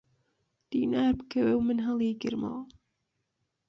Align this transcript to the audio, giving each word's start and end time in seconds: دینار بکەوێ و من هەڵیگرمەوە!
دینار 0.71 1.11
بکەوێ 1.19 1.53
و 1.55 1.65
من 1.67 1.79
هەڵیگرمەوە! 1.87 2.61